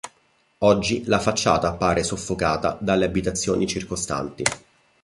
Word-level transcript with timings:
Oggi 0.57 1.03
la 1.05 1.19
facciata 1.19 1.67
appare 1.67 2.01
soffocata 2.03 2.75
dalle 2.81 3.05
abitazioni 3.05 3.67
circostanti. 3.67 4.43